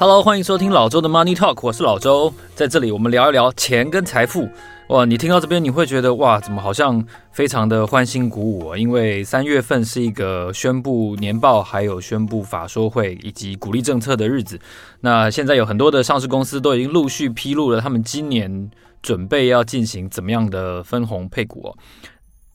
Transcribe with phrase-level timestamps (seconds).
[0.00, 4.48] Hello，欢迎收听老周的 Money Talk，我是老周，在这里我们聊一聊钱跟财富。
[4.90, 8.76] 哇，你听到这边你会觉得哇，怎么好像非常的欢欣鼓舞？
[8.76, 14.56] 因为三月份是一个宣布年报、还有宣布法说会以及鼓励政策的日子。
[15.00, 18.70] 那现在有很多的上市公司都已经陆续披露了他们今年
[19.02, 21.74] 准备要进行怎么样的分红配股。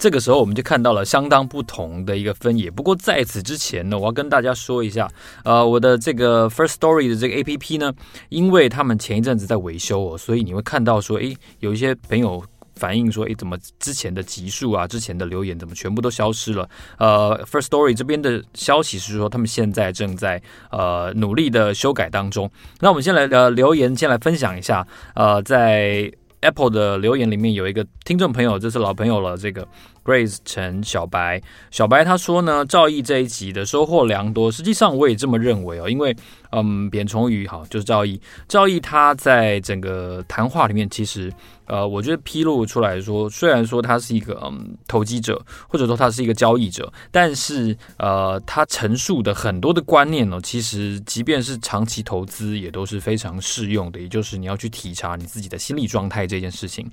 [0.04, 2.70] 这个时候，我们就看到了相当不同的一个分野。
[2.70, 5.10] 不过在此之前呢，我要跟大家说一下，
[5.46, 7.94] 呃，我的这个 First Story 的这个 APP 呢，
[8.28, 12.44] 因为他们前一阵子在维修哦，所以你会看到说，诶，有一些朋友
[12.76, 16.70] 反映说，诶，怎么之前的集数啊，之前的留言怎么全部都消失了？
[16.98, 22.52] 呃，First Story 这边的消息是说，他们现在正在呃努力的修改当中。
[22.82, 29.66] 那我们先来呃留言，先来分享一下，呃，在 Apple 的留言里面有一个听众朋友，这是老朋友了，这个。
[30.04, 34.52] Grace 陈小白，小白他说呢，赵毅这一集的收获良多。
[34.52, 36.16] 实际上我也这么认为哦，因为
[36.56, 41.34] 嗯，扁虫鱼好就是赵毅，赵毅他在整个谈话里面，其实
[41.66, 56.88] 呃，我觉得披露出来说，虽然说他是一个嗯投机者，或者说他是一个交易者，但是呃，他陈述的很多的观念呢，其实即便是长期投资也都是非常适用的，也就是你要去体察你自己的心理状态这件事情。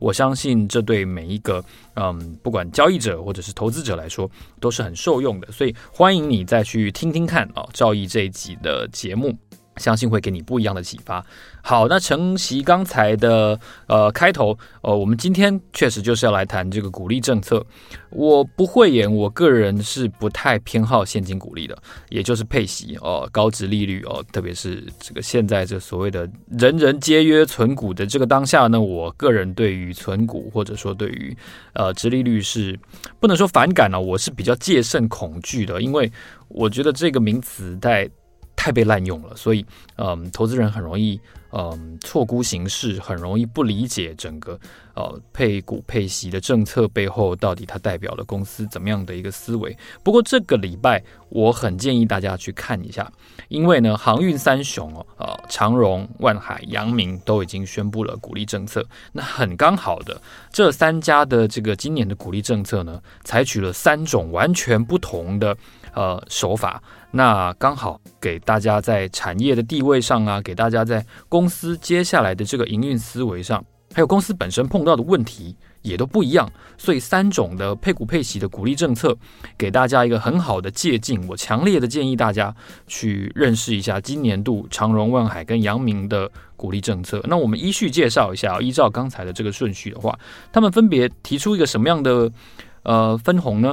[0.00, 4.28] 我相信这对每一个嗯，不管交易者或者是投资者来说
[4.60, 9.36] 都是很受用的，所以欢迎你再去听听看啊，赵毅这一集的节目。
[9.78, 11.20] 相信会给你不一样的启发。
[11.60, 17.66] 好，那承袭刚才的呃开头，呃，我们今天确实就是要来谈这个鼓励政策。
[18.10, 21.76] 我不会演，我个人是不太偏好现金鼓励的，
[22.08, 31.36] 也就是配息哦、高值利率哦、特别是这个现在这所谓的人人皆约存股的这个当下呢，我个人对于存股或者说对于
[31.72, 32.78] 呃值利率是
[33.18, 36.08] 不能说反感了、啊，我是比较戒慎恐惧的，因为
[36.46, 38.08] 我觉得这个名词在。
[38.64, 39.62] 太被滥用了，所以，
[39.96, 41.20] 嗯，投资人很容易，
[41.52, 44.58] 嗯，错估形势，很容易不理解整个，
[44.94, 49.76] 呃，配股配息的政策背后到底它代表了公司怎么样的一个思维。
[50.02, 53.12] 不过这个礼拜，我很建议大家去看一下，
[53.48, 58.82] 因为呢，航运三雄哦，呃，长荣、万海、阳明都已经宣布了鼓励政策。
[59.12, 60.18] 那很刚好的，
[60.50, 65.54] 这三家的这个今年的鼓励政策呢，采取了三种完全不同的。
[65.96, 66.82] 呃，手法，
[67.16, 73.64] 那刚好给大家在产业的地位上啊，给大家在公司接下来的这个营运思维上，
[73.94, 79.16] 还有公司本身碰到的问题也都不一样，所以三种的配股配息的鼓励政策，
[79.56, 81.24] 给大家一个很好的借镜。
[81.28, 82.52] 我强烈的建议大家
[82.88, 87.22] 去认识一下今年度长荣、万海跟阳明的鼓励政策。
[87.28, 90.18] 那我们依序介绍一下，依照刚才的这个顺序的话，
[90.52, 92.28] 他们分别提出一个什么样的
[92.82, 93.72] 呃分红呢？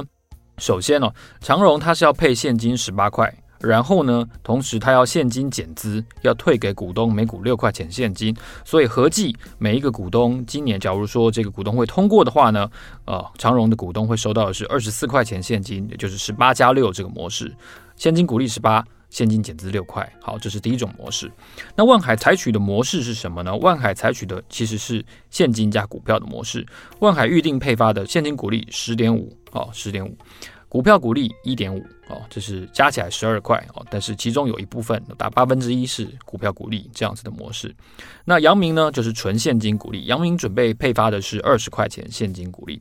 [0.58, 12.70] 首先呢、长荣它是要配现金十八块，然后呢，同时它要现金减资，要退给股东每股六块钱现金，所以合计每一个股东今年，假如说这个股东会通过的话呢，
[13.06, 17.54] 呃，长荣的股东会收到的是二十四块钱现金，也就是十八加六这个模式，
[17.96, 18.84] 现金股利十八。
[19.12, 21.30] 现金减资六块，好，这是第一种模式。
[21.76, 23.54] 那万海采取的模式是什么呢？
[23.56, 26.66] 万海采取的其实是现金加股票的模式。
[27.00, 30.16] 万海预定配发的现金股利十点五，哦，十点五，
[30.72, 37.76] 股票股利一点五，哦，这是加起来十二块，哦，但是其中有一部分达八分之一是股票股利这样子的模式。
[38.24, 42.80] 那阳明呢，就是纯现金股利，阳明准备配发的是二十块钱现金股利。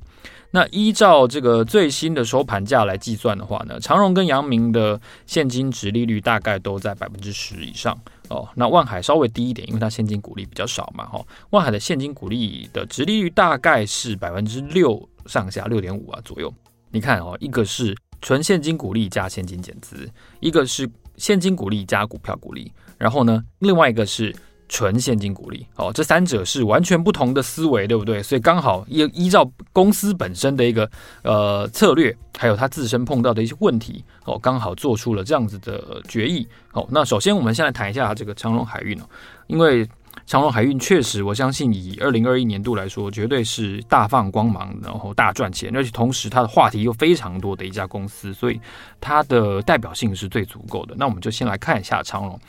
[0.51, 7.93] 那依照这个最新的收盘价来计算的话呢，长荣跟阳明的现金殖利率大概都在百分之十以上
[8.29, 8.47] 哦。
[8.55, 11.27] 那万海稍微低一点，因为它现金股利比较少嘛，哈、哦。
[11.49, 16.53] 万海的现金股利的殖利率大概是百分之六上下，六点五啊左右。
[16.91, 20.09] 你看哦，一个是纯现金股利加现金减资，
[20.39, 24.35] 一个是现金股利加股票股利，然后呢，另外一个是。
[24.73, 28.23] 纯现金股利，哦，这三者是完全不同的思维，对不对？
[28.23, 30.89] 所以刚好依依照公司本身的一个
[31.23, 36.47] 呃策略，还有它自身碰到的一些问题，哦，刚好做出了这样子的决议。
[36.71, 39.03] 哦，那首先我们先来谈一下这个长隆海运哦，
[39.47, 39.85] 因为
[40.25, 48.59] 长荣海运确实，我相信以二零二一年度来说，绝对是大放光芒，然后大赚钱，而且同时它的话题又非常多的一家公司，所以
[49.01, 50.95] 它的代表性是最足够的。
[50.97, 52.39] 那我们就先来看一下长荣。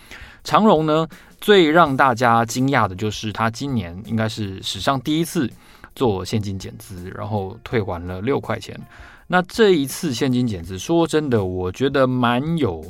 [0.44, 1.08] 长荣呢，
[1.40, 5.50] 最让大家惊讶的就是，他今年应该是史上第一次
[5.94, 8.78] 做现金减资，然后退还了六块钱。
[9.28, 12.84] 那这一次现金减资，说真的，我觉得蛮有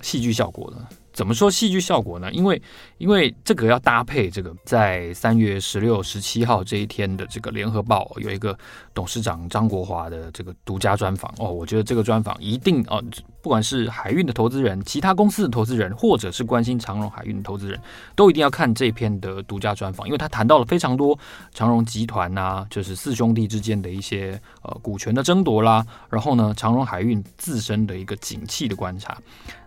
[0.00, 1.03] 戏剧效果的。
[1.14, 2.30] 怎么说戏剧效果呢？
[2.32, 2.60] 因为
[2.98, 8.58] 因为这个要搭配这个在三月十六、十七号这一天的这个联合报有一个
[8.92, 13.00] 董事长张国华的这个独家专访哦，我觉得这个专访一定哦，
[13.40, 17.80] 不管是海运的投资人、其他公司的投资人，或者是关心长荣海运的投资人
[18.16, 21.16] 都一定要看这篇的独家专访，因为他谈到了非常多
[21.52, 29.16] 长荣集团呐、就是四兄弟之间的一些呃股权的争夺啦，然后呢，长荣海运自身的一个景气的观察，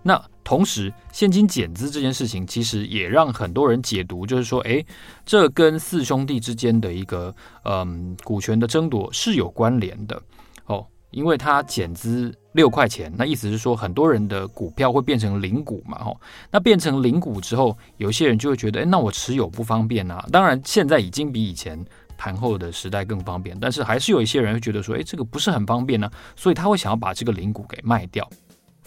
[0.04, 0.22] 那。
[0.48, 4.86] 同时，现金减资这件事情其实也让很多人解读，就是说，诶，
[5.26, 7.36] 这跟四兄弟之间的一个
[7.66, 10.22] 嗯股权的争夺是有关联的
[10.68, 16.18] 哦，因为他减资六块钱，那意思是说，很多人的股票会变成零股嘛，吼，
[16.50, 20.26] 那变成零股之后，有些人就会觉得，诶，那我持有不方便啊。
[20.32, 21.78] 当然，现在已经比以前
[22.18, 28.26] 盘后的时代更方便，但是还是有一些人会觉得说，诶，这个不是很方便呢，所以他会想要把这个零股给卖掉。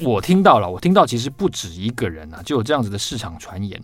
[0.03, 3.81] 我听到了，我听到其实不止一个人啊，就有这样子的市场传言，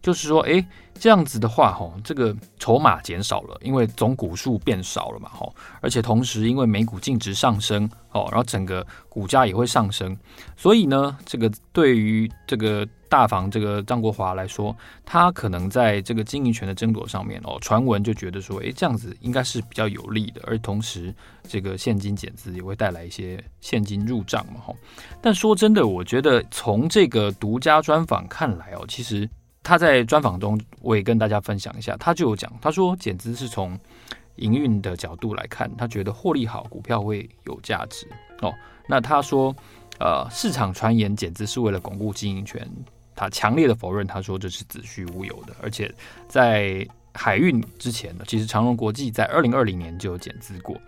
[0.00, 0.64] 就是说，诶，
[0.94, 10.16] 这样子的话，吼，这个筹码减少了，因为总股数变少了嘛，吼，而且同时因为每股净值上升，哦，然后整个股价也会上升，
[10.56, 12.86] 所以呢，这个对于这个。
[13.08, 14.74] 大房这个张国华来说，
[15.04, 21.14] 他可能在这个经营权的争夺上面哦，传闻就觉得说，诶，这样子应该是比较有利的，而同时
[21.48, 24.74] 这个现金减资也会带来一些现金入账嘛，哈。
[25.22, 29.28] 但说真的，我觉得从这个独家专访看来哦，其实
[29.62, 33.78] 他在专访中，我也跟大家分享一下，他就有讲，他说减资是从
[34.36, 38.06] 营运的角度来看，他觉得获利好，股票会有价值
[38.42, 38.52] 哦。
[38.88, 39.54] 那他说，
[39.98, 42.68] 呃，市场传言减资是为了巩固经营权。
[43.16, 45.56] 他强烈的否认，他说这是子虚乌有的。
[45.60, 45.92] 而且
[46.28, 50.78] 在海运之前呢，其实长荣国际在二零二零年就有减资过。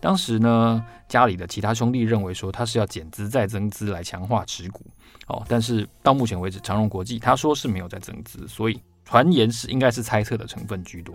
[0.00, 4.82] 当时呢，家里的其他兄弟认为说他是要减资再增资来强化持股
[5.26, 5.44] 哦。
[5.46, 11.14] 但是到目前为止，长荣国际他说是没有在增资，所以传言是应该是猜测的成分居多。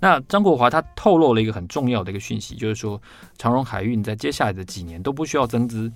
[0.00, 3.00] 那张国华他透露了一个很重要的一个讯息，就是说
[3.38, 5.92] 长荣海运在接下来的几年都不需要增资，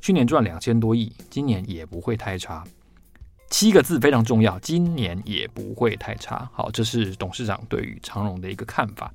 [0.00, 2.64] 去年赚两千多亿，今年也不会太差。
[3.50, 6.48] 七个字非常重要，今年也不会太差。
[6.52, 9.12] 好，这是董事长对于长荣的一个看法。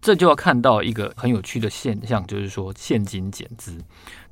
[0.00, 3.78] 这就要看到一个很有趣的现象，就是说现金减资。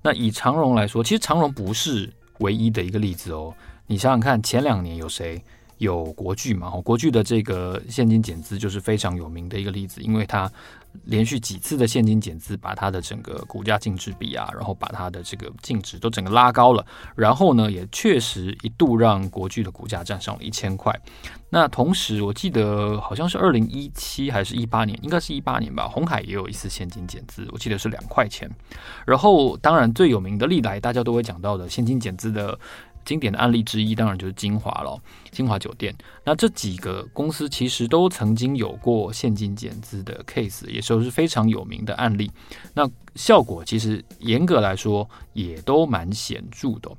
[0.03, 3.55] 那以长荣来说，其实长荣不是唯一的一个例子哦。
[3.87, 5.43] 你想想看，前两年有谁？
[5.79, 6.71] 有国巨嘛？
[6.85, 10.49] 国巨的这个现金减资就是非常有名的一个例子，因为它
[11.05, 16.85] 连续几次的现金减资，把它的整个股价净值比啊，然后把它的这个净值都整个拉高了，
[17.15, 20.95] 然后呢，也确实一度让国巨的股价站上了一千块。
[21.51, 28.51] 那同时，我记得好像是二零一七还是一八年，应该是一八年吧，红海也有一次现金减资，我记得是两块钱。
[29.07, 32.59] 然后，当然最有名的历来大家都会讲到的现金减资的。
[33.05, 35.01] 经典的案例之一，当然就是晶华了，
[35.31, 35.95] 晶华酒店。
[36.25, 42.31] 那这几个公司其实都曾经有过现金减资的 case，也都是非常有名的案例。
[42.75, 46.91] 那效果其实严格来说也都蛮显著的。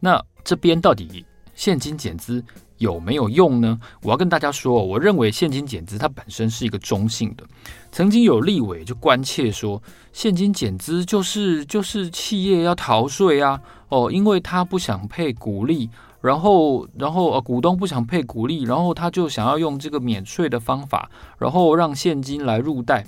[0.00, 1.24] 那这边到底
[1.54, 2.44] 现金减资
[2.78, 3.78] 有没有用呢？
[4.02, 7.44] 我要跟大家说，我认为现金减资它本身是一个中性的。
[7.92, 9.80] 曾经有立委就关切说，
[10.14, 13.60] 现金减资就是就是企业要逃税啊，
[13.90, 15.90] 哦，因为他不想配股利，
[16.22, 23.04] 然后然后呃股东不想配股利，然后他就想要用这个免税的方法，然后让现金来入袋。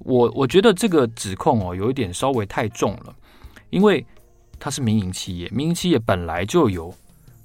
[0.00, 3.14] 我我觉得这个指控哦，有一点稍微太重了，
[3.70, 4.04] 因为
[4.60, 6.94] 它是民营企业，民营企业本来就有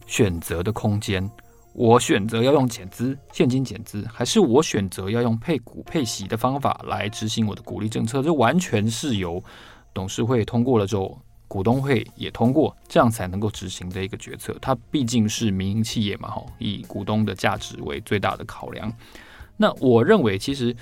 [0.05, 1.31] 选择的空间。
[1.73, 8.21] 我选择要用减资、现金减资，还是我选择要用配股配息的方法来执行我的股利政策？
[8.21, 9.43] 这完全是由
[9.91, 14.55] 董事会通过了之后，股东会也通过，这样才能够执行的一个决策。
[14.61, 18.93] 它毕竟是民营企业嘛，哈，以股东的价值为最大的考量。
[19.57, 20.75] 那我认为，其实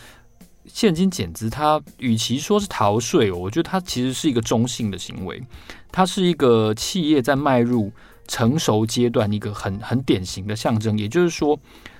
[0.66, 5.42] 现金减资，它与其说是逃税，我觉得它其实是一个中性的行为，
[5.90, 7.90] 它是一个企业在迈入。
[8.32, 11.60] 成熟阶段一个很很典型的象征，也就是说，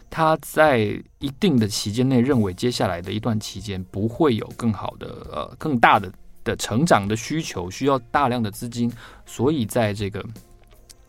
[0.10, 0.80] 他在
[1.20, 6.10] 一定的期间内认为接下来的一段期间不会有更好的呃更大的
[6.46, 8.90] 的成长的需求，需要大量的资金，
[9.26, 10.26] 所以在这个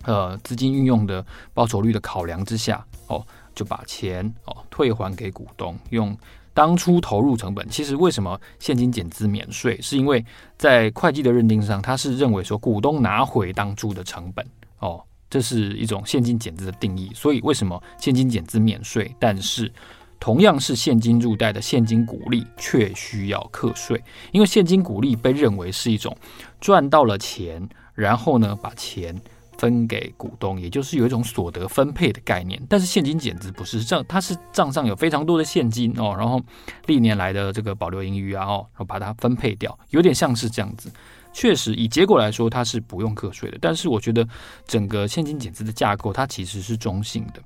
[0.05, 1.25] 呃资金运用的
[1.55, 3.25] 报酬率的考量之下，哦，
[3.55, 6.19] 就把钱哦退还给股东，用
[6.53, 7.69] 当初投入成本。
[7.69, 10.25] 其实为什么现金减资免税，是因为
[10.59, 14.45] 在会计的认定上，他是认为说股东拿回当初的成本
[14.81, 15.01] 哦。
[15.33, 19.73] 这是一种现金减资的定义，所以为什么现金减资免税，但是
[20.21, 23.99] 同样是现金入袋的现金股利却需要课税？
[24.31, 26.15] 因为现金股利被认为是一种
[26.61, 29.19] 赚到了钱，然后呢把钱
[29.57, 32.61] 分给股东，也就是有一种所得分配的概念。
[32.69, 36.39] 但是现金减资不是这样，它是账上有非常多的现金哦，然后
[36.85, 40.93] 历年来的这个保留盈余啊，哦，然后把它分配掉，有点像是这样子。
[41.33, 43.59] 确实，以结果来说，它是不用课税的。
[43.61, 44.27] 但是我觉得
[44.67, 47.43] 整个现金减资的架构，它其实是中性的。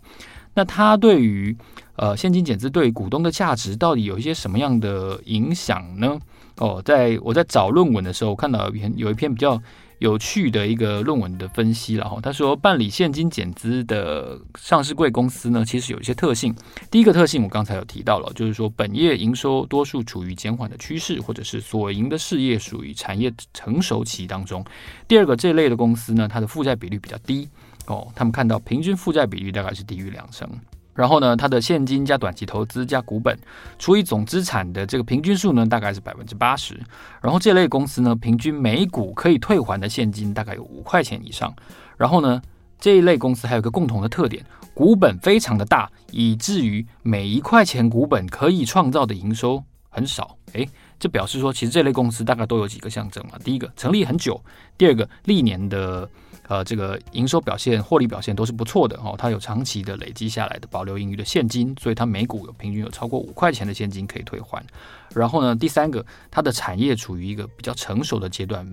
[0.55, 1.57] 那它对于
[1.97, 6.19] 呃现金减资对股东的价值到底有一些什么样的影响呢？
[6.57, 9.61] 哦，在我在找论文的时候，我看到有一篇有一篇比较
[9.99, 16.55] 有趣的一个论文的分析，然后他说办理现金减资的上市贵公司呢，其实有一些特性。
[16.91, 24.65] 第一个特性我刚才有提到了，就是说本业营收多数处于减缓的趋势，或者是所营的事业属于产业成熟期当中。
[25.09, 27.49] 第二个这类的公司呢，它的负债比率比较低。
[27.87, 30.51] 哦，他们看到平均负债比率大概是低于两成，
[30.97, 33.39] 然后呢，它的现金加短期投资加股本
[33.79, 36.81] 除以总资产的这个平均数呢，大概是百分之八十。
[37.21, 41.55] 然后这类公司呢，平均每股可以退还的现金大概有五块钱以上。
[41.99, 42.41] 然后呢，
[42.81, 50.37] 这一类公司还有一个共同的特点，股本非常的大，以至于每一块钱股本可以创造的营收很少。
[50.55, 50.67] 诶，
[50.99, 53.33] 这表示说，其实这类公司大概都有几个象征嘛。
[53.45, 54.35] 第一个，成立很久；
[54.79, 56.09] 第二个，历年的。
[56.49, 59.15] 呃，这个营收表现、获利表现都是不错的哦。
[59.19, 64.65] 它有长期的累积下来的保留盈余的现金，所以它每股有平均有超过五块钱的现金可以退还。
[65.15, 68.65] 然后呢，第三个，它的产业处于一个比较成熟的阶段，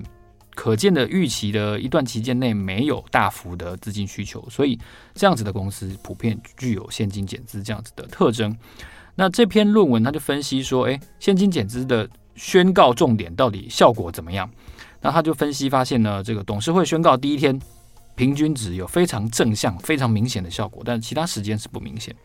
[0.53, 4.77] 可见的预期的一段期间内没有大幅的资金需求，所以
[5.15, 8.55] 这样子的公司普遍具有现金减资这样子的特征。
[9.15, 14.47] 那这篇论文它就分析说，诶，现金减资的宣告重点到底效果怎么样？
[15.03, 17.61] 那他就分析发现呢，这个董事会宣告第一天，
[18.15, 22.15] 平均值有非常正向、非常明显的效果，但其他时间是不明显。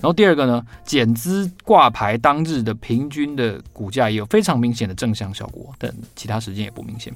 [0.00, 7.12] 然后第二个呢，减资挂牌当日的平均的股价也有非常明显的正向效果，但其他时间也不明显。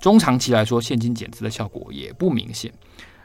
[0.00, 2.72] 中长期来说，现金减资的效果也不明显。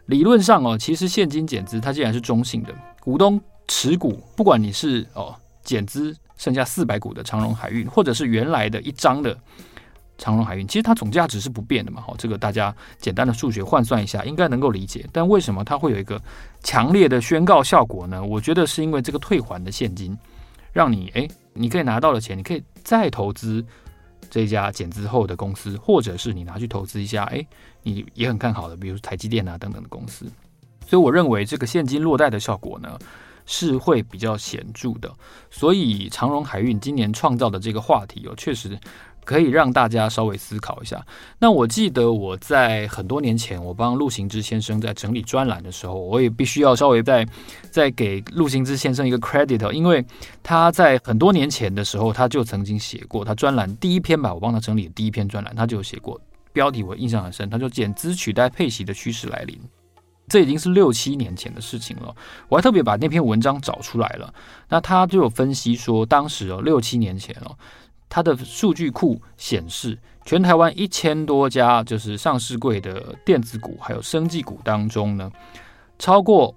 [0.05, 9.35] 理论上哦，其实现金减资它既然是中性的，股东持股，不管你是哦减资剩下四百股的长荣海运，或者是原来的一张的。
[10.21, 15.03] 长荣海运其实它总价值是不变的嘛，好，这个大家简单的数学换算一下，应该能够理解。
[15.11, 16.21] 但为什么它会有一个
[16.61, 18.23] 强烈的宣告效果呢？
[18.23, 20.15] 我觉得是因为这个退还的现金，
[20.71, 23.65] 让你诶，你可以拿到的钱，你可以再投资
[24.29, 27.47] 这家减资后的公司，或者是你拿去投资一下，诶，
[27.81, 30.27] 你也很看好的，比如台积电啊等等的公司。
[30.85, 32.95] 所以我认为这个现金落袋的效果呢，
[33.47, 35.11] 是会比较显著的。
[35.49, 38.77] 所以长荣海运今年创造的这个话题哦，确实。
[39.23, 41.05] 可以让大家稍微思考一下。
[41.39, 47.25] 那我记得我在很多年前，我帮陆行之先生在整理专栏的时候，我也必须要稍微再
[47.69, 50.03] 再给陆行之先生一个 credit，因为
[50.41, 56.19] 他在很多年前的时候，他就曾经写过他专栏第一篇吧，我帮他整理的第一篇专栏，他就有写过，
[56.51, 59.59] 标题我印象很深，他说减资取代配息的趋势来临，
[60.27, 62.15] 这已经是六七年前的事情了。
[62.49, 64.33] 我还特别把那篇文章找出来了，
[64.67, 67.55] 那他就有分析说，当时哦，六七年前哦。
[68.13, 75.31] 它的数据库显示，全台湾一千多家就是上市柜的电子股，还有生技股当中呢，
[75.97, 76.53] 超过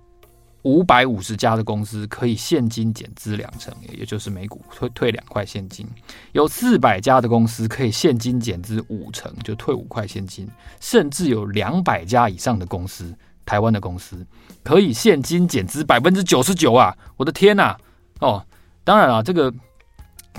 [0.63, 5.87] 五百五十家的公司可以现金减资两成，也就是每股退退两块现金；
[6.33, 10.49] 有四百家的公司可以现金减资五成，就退五块现金；
[10.81, 13.15] 甚至有两百家以上的公司，
[13.47, 14.27] 台湾的公司
[14.65, 16.97] 可以现金减资百分之九十九啊！
[17.17, 17.77] 我的天呐！
[18.19, 18.45] 哦，
[18.83, 19.55] 当然了，这个。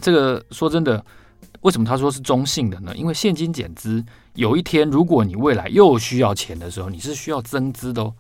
[0.02, 1.04] 这个说真的，
[1.62, 2.96] 为什么他说是中性的呢？
[2.96, 8.14] 因为现金减资，有一天如果你未来又需要钱的时候，你是需要增资的哦。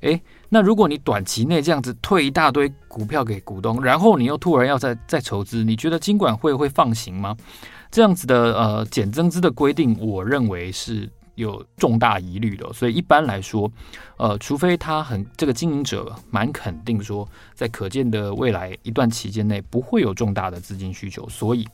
[0.00, 7.36] 诶，那如果你短期内这样子退一大堆股票给股东，然后你又突然要再再筹资，你觉得金管会会放行吗？
[7.90, 11.08] 这样子的呃减增资的规定，我认为是。
[11.38, 13.70] 有重大疑虑的，所以一般来说，
[14.16, 21.66] 呃，除非他很这个经营者蛮肯定说，在可见的未来一段期间内不会有重大的资金需求，所以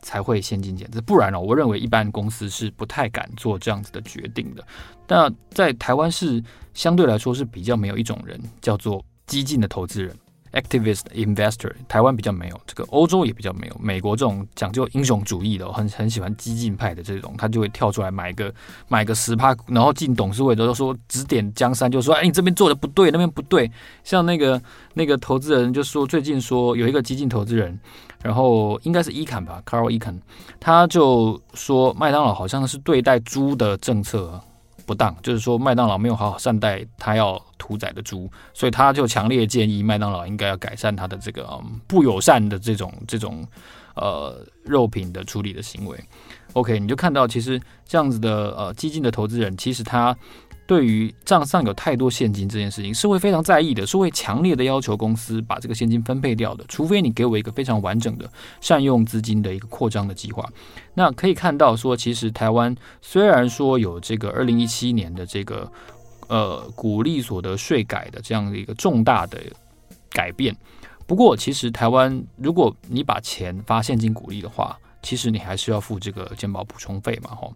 [0.00, 1.00] 才会现金减资。
[1.00, 4.64] 不然呢，我认为一般公司是不太敢做这样子的决定的。
[5.08, 6.42] 那在台湾是
[6.72, 10.16] 相对来说是比较没有一种人叫做激进的投资人。
[10.52, 18.52] Activist investor，台湾比较没有，这个欧洲也比较没有，美国这种讲究英雄主义的，很很喜欢激进派的这种，他就会跳出来买个
[18.86, 23.70] 买个十趴，然后进董事会的都说指点江山，就说哎，你这边做的不对，那边不对。
[24.04, 24.60] 像那个
[24.92, 27.80] 那个投资人就说，最近说有一个激进投资人，
[28.22, 30.20] 然后应该是伊坎吧，Carl 伊肯
[30.60, 34.38] 他就说麦当劳好像是对待猪的政策。
[34.86, 43.46] 不当，就是说麦当劳没有好好善待他要屠宰的猪，所以他就强烈建议麦当劳应该要改善他的这个、不友善的这种这种
[43.94, 45.98] 呃肉品的处理的行为。
[46.54, 50.16] OK，你就看到其实这样子的呃激进的投资人，其实他
[50.72, 58.26] 对于账上有太多现金这件事情是会非常在意的，是会强烈的要求公司把这个现金分配掉的，除非你给我一个非常完整的
[58.58, 60.48] 善用资金的一个扩张的计划。
[60.94, 65.70] 那可以看到说，其实台湾虽然说有这个二零一七年的这个
[66.28, 69.38] 呃股利所得税改的这样的一个重大的
[70.08, 70.56] 改变，
[71.06, 77.52] 不过其实台湾如果你把钱发现金股利的话，其实你还是要付这个健保补充费嘛，吼。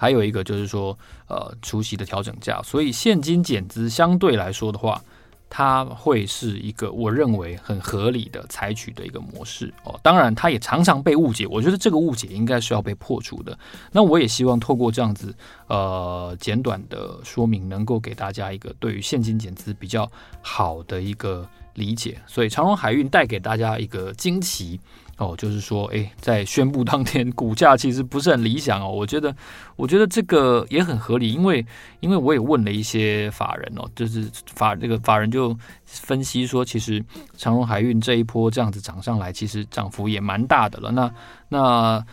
[0.00, 5.04] 还有一个就是说，呃，除息的调整价，所以现金减资相对来说的话，
[5.50, 10.00] 它会是一个我认为很合理的采取的一个模式哦。
[10.02, 13.58] 当然，它也常常被误解，我觉得这个误解应该是要被破除的。
[13.92, 15.34] 那我也希望透过这样子
[15.66, 22.18] 呃简短的说明，能够给大家一个对于现金减资比较好的一个理解。
[22.26, 24.80] 所以长荣海运带给大家一个惊奇。
[25.20, 28.90] 哦，就是说，哎，在宣布当天，股价其实不是很理想哦。
[28.90, 29.36] 我觉得，
[29.76, 31.64] 我觉得这个也很合理，因为，
[32.00, 37.04] 因为我也问了一些法人哦，就是法这个法人就分析说，其实
[37.36, 40.90] 长荣海运这一波这样子涨上来，其实涨幅也蛮大的了。
[40.90, 41.12] 那
[41.50, 42.06] 那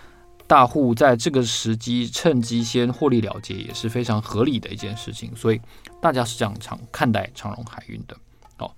[0.46, 5.34] 大户在这个时机趁机先获利了结，也是非常合理的一件事情。
[5.34, 5.62] 所以
[6.02, 8.18] 大家是这样长看待长荣海运的。
[8.58, 8.70] 哦，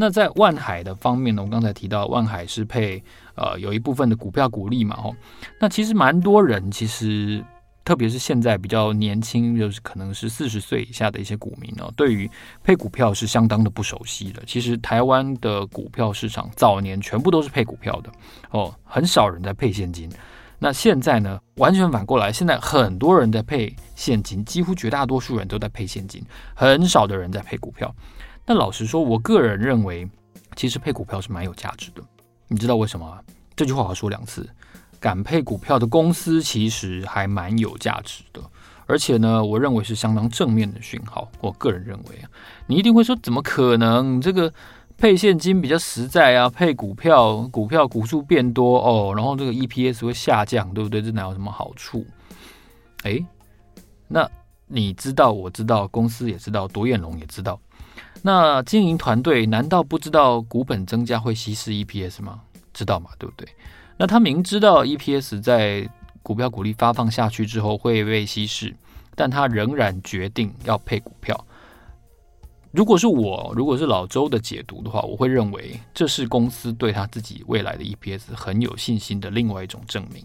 [0.00, 3.02] 那在万海的方面呢，我刚才提到万海是配。
[3.40, 5.14] 呃，有一部分的股票股利嘛，吼，
[5.60, 7.40] 那其实蛮多人，其实
[7.84, 12.28] 特别是现在比较年轻，就是可能是四十岁以下的一些股民哦，对于
[12.64, 14.42] 配股票是相当的不熟悉的。
[14.44, 18.10] 其实台湾的股票市场早年全部都是配股票的
[18.50, 20.10] 哦，很少人在配现金。
[20.58, 26.20] 那现在呢，完全反过来，现在很多人在配现金，几乎绝大多数人都在配现金，
[26.56, 27.94] 很少的人在配股票。
[28.50, 30.08] 那老实说，我个人认为，
[30.56, 32.02] 其实配股票是蛮有价值的。
[32.46, 33.20] 你知道为什么吗？
[33.54, 34.48] 这句话我要说两次。
[34.98, 38.40] 敢配股票的公司其实还蛮有价值的，
[38.86, 41.30] 而且呢，我认为是相当正面的讯号。
[41.42, 42.30] 我个人认为啊，
[42.66, 44.18] 你一定会说，怎么可能？
[44.18, 44.50] 这个
[44.96, 51.02] 配现金比较实在啊，配股票，股票股数变多哦，然后这个 EPS 会下降，对不对？
[51.02, 52.04] 这哪有什么好处？
[53.04, 53.24] 诶，
[54.08, 54.28] 那
[54.66, 57.60] 你知道，我知道，公司也知道，独眼龙也知道。
[58.22, 62.40] 那经营团队难道不知道股本增加会稀释 EPS 吗？
[62.74, 63.48] 知道嘛，对不对？
[63.96, 65.88] 那他明知道 EPS 在
[66.22, 68.74] 股票股利发放下去之后会被稀释，
[69.14, 71.46] 但他仍然决定要配股票。
[72.70, 80.22] 如果是我，如果是老周的解读的话，我会认为这是公司对他自己未来的 EPS 很有信心的另外一种证明。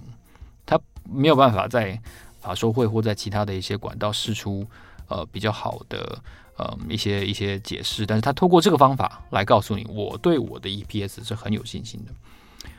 [0.66, 0.80] 他
[1.10, 2.00] 没有办法在
[2.42, 4.68] 法收会或在其他的一些管道释出
[5.14, 6.20] 呃比较好的。
[6.56, 12.12] 呃，一些一些解释，但是他透过这个方法来告诉你，我对我的 EPS 是很有信心的。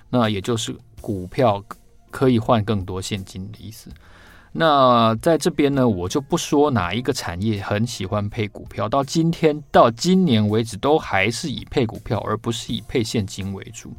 [0.09, 1.61] 那也就是股票
[2.09, 3.91] 可以换更多现金的意思。
[4.53, 13.93] 那在这边呢，我就不说哪一个产业很喜欢配股票，到今天到今年为止，都还是以配股票而不是以配现金为主。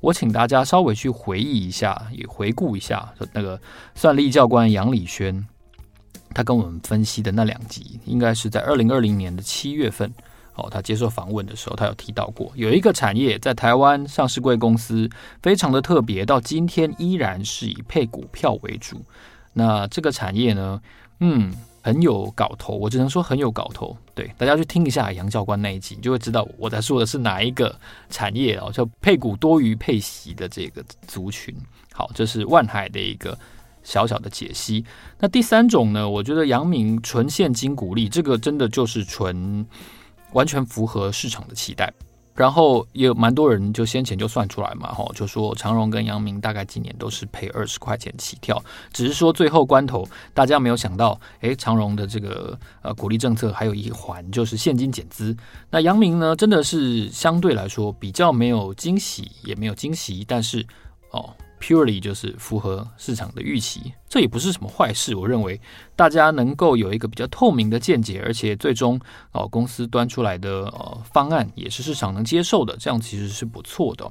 [0.00, 3.58] 我请大家稍微去回忆一下，也回顾一下那个
[3.94, 5.48] 算力教官杨礼轩。
[6.36, 10.12] 他跟我们分析的那两集，应该是在二零二零年的七月份
[10.54, 10.68] 哦。
[10.70, 15.08] 他接受访问的时候，他有提到过，有一个产业在台湾上市贵公司，
[15.42, 19.00] 非常的特别，到今天依然是以配股票为主。
[19.54, 20.78] 那这个产业呢，
[21.20, 23.96] 嗯，很有搞头，我只能说很有搞头。
[24.14, 27.74] 对，大家去听一下杨教官那一集，你就会知道我在说的是哪一个
[28.10, 31.56] 产业哦，叫配股多于配息的这个族群。
[31.94, 33.38] 好，这是万海的一个。
[33.86, 34.84] 小小的解析。
[35.20, 36.10] 那第三种呢？
[36.10, 39.64] 我觉得阳明纯现金股利，这个真的就是纯
[40.32, 41.92] 完全符合市场的期待。
[42.34, 55.34] 然后也有蛮多人就先前就算出来嘛，吼，就说长荣跟阳明大概今年都是赔二十块钱起跳，只是说最后关头大家没有想到，诶，长荣的这个呃股利政策还有一环就是现金减资。
[55.70, 60.66] 那阳明呢，真的是相对来说比较没有惊喜，也没有惊喜，但是
[61.12, 61.32] 哦。
[61.66, 65.16] Purely 就是符合市场的预期，这也不是什么坏事。
[65.16, 65.60] 我认为
[65.96, 69.00] 大家能够有一个比较透明的见解，而且最终
[69.32, 74.08] 哦公司端出来的呃方案也是市场能接受的，这样其实是不错的。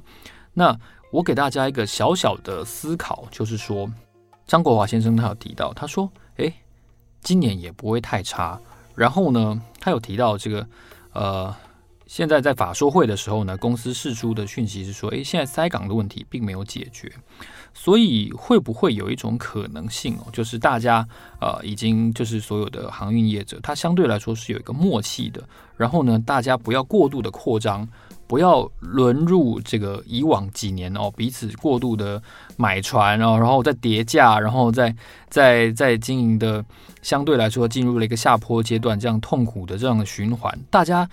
[0.52, 0.78] 那
[1.10, 3.90] 我给大家一个小小的思考，就是说
[4.46, 6.52] 张国华先生他有提到，他说诶，
[7.22, 8.60] 今年也不会太差。
[8.94, 10.66] 然后呢，他有提到这个
[11.14, 11.56] 呃
[12.06, 17.10] 现在在法说会的时候呢，公司释出的讯息是说，诶，现在塞港的问题并没有解决，
[17.74, 21.06] 所以会不会有一种可能性哦，就是大家
[21.40, 25.42] 呃已经就是所有的航运业者，它相对来说是有一个默契的，
[25.76, 27.86] 然后呢，大家不要过度的扩张，
[28.28, 32.22] 不要沦入这个以往几年哦彼此过度的
[32.56, 34.94] 买船哦，然后再叠价，然后再
[35.28, 36.64] 再再经营的
[37.02, 41.08] 相对来说进入了一个下坡阶段，这样痛苦的这样的循环，大家。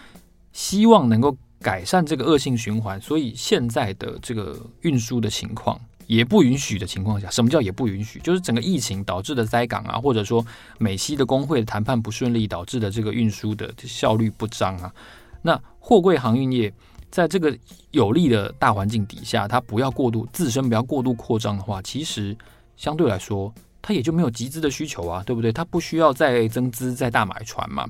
[0.53, 8.19] 希望能够改善这个恶性循环，所以现在的这个运输的情况也不允许的情况下，什么叫也不允许？
[8.19, 10.45] 就是整个疫情导致的灾港啊，或者说
[10.77, 14.93] 美西的工会的谈判不顺利导致的这个运输的效率不彰啊。
[15.41, 16.71] 那货柜航运业
[17.09, 17.57] 在这个
[17.91, 22.37] 有利的大环境底下，它不要过度自身不要过度扩张的话，其实
[22.77, 23.53] 相对来说。
[23.85, 25.51] 他也就没有集资的需求啊，对不对？
[25.51, 27.85] 他不需要再增资、再大买船嘛。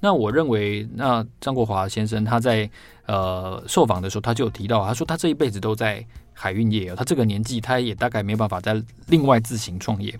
[0.00, 2.68] 那我认为，那张国华先生他在
[3.04, 6.02] 呃受访的时候，他就有提到，他说他这一辈子都在
[6.32, 10.18] 海运业，他这个年纪他也大概没办法再另外自行创业。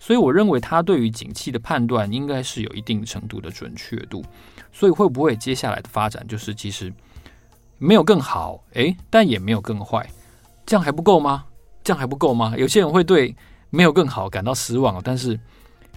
[0.00, 4.24] 所以我认为他对于景气的判断应该是有一定程度的准确度。
[4.72, 6.92] 所以会不会接下来的发展就是其实
[7.78, 10.04] 没有更好，诶，但也没有更坏，
[10.66, 11.44] 这样还不够吗？
[11.84, 12.54] 这样还不够吗？
[12.56, 13.32] 有些人会对。
[13.74, 15.38] 没有更好，感到失望，但是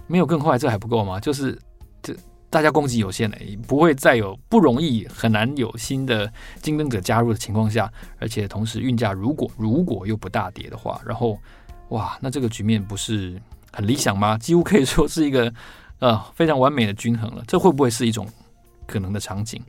[0.06, 1.20] 没有更坏，这还不够吗？
[1.20, 1.56] 就是
[2.02, 2.14] 这
[2.50, 11.38] 大家供给有限的，不会再有不容易很难有新的竞争者加入的情况下，而且同时运价如果如果又不大跌的话，然后
[11.90, 13.40] 哇，那这个局面不是
[13.72, 14.36] 很理想吗？
[14.38, 15.52] 几乎可以说是一个
[16.00, 17.44] 呃非常完美的均衡了。
[17.46, 18.26] 这会不会是一种
[18.86, 19.62] 可能的场景？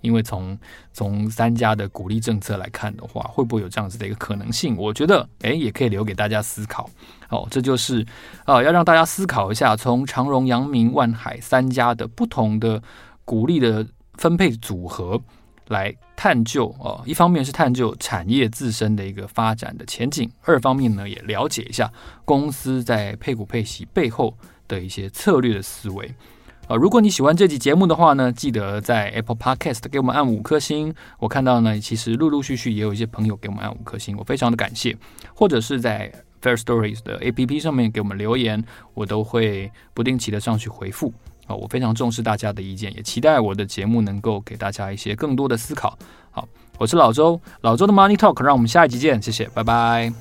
[0.00, 0.58] 因为从
[0.92, 4.76] 从三家的鼓励政策来看的话，会不会有这样子的一个可能性？
[4.76, 6.88] 我觉得，诶，也可以留给大家思考。
[7.28, 8.04] 哦，这就是
[8.44, 12.82] 啊、要让大家思考一下，从长荣、阳明、万海三家的不同的
[13.24, 15.20] 鼓励的分配组合
[15.68, 21.90] 来探究哦、一方面是探究产业自身的一个发展的前景，二方面呢，也了解一下
[22.24, 24.36] 公司在配股配息背后
[24.66, 26.12] 的一些策略的思维。
[26.70, 30.94] 啊，如果你喜欢这集节目的话呢，记得在 Apple Podcast 给我们按五颗星。
[31.18, 34.96] 我看到呢，其实陆陆续续也有一些朋友给我们按五颗星，我非常的感谢。
[35.34, 38.62] 或者是在 Fair Stories 的 APP 上面给我们留言，
[38.94, 41.12] 我都会不定期的上去回复。
[41.48, 45.98] 啊，我非常重视大家的意见，也期待我的节目能够给大家一些更多的思考。
[46.30, 46.46] 好，
[46.78, 50.12] 我是老周，老周的 Money Talk，让我们下一集见，谢谢，拜拜。